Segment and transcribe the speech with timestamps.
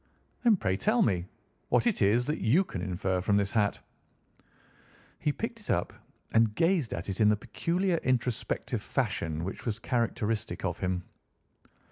[0.43, 1.27] "Then, pray tell me
[1.69, 3.79] what it is that you can infer from this hat?"
[5.19, 5.93] He picked it up
[6.33, 11.03] and gazed at it in the peculiar introspective fashion which was characteristic of him.